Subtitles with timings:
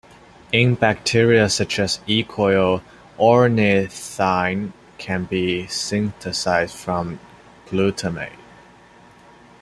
[0.51, 2.23] In bacteria, such as "E.
[2.23, 2.81] coli",
[3.19, 7.19] ornithine can be synthesized from
[7.67, 8.31] -glutamate.